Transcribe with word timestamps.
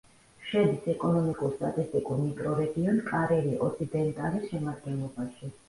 შედის 0.51 0.87
ეკონომიკურ-სტატისტიკურ 0.93 2.19
მიკრორეგიონ 2.23 2.99
კარირი-ოსიდენტალის 3.13 4.51
შემადგენლობაში. 4.51 5.55